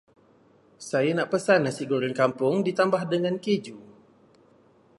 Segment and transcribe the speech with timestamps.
[0.89, 3.77] Saya nak pesan Nasi goreng kampung ditambah dengan keju.